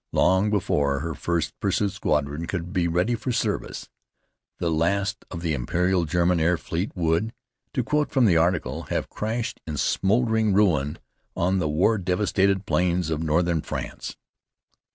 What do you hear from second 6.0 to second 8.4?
German air fleet would, to quote from the